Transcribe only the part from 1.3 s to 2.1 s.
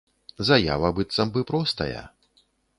бы простая.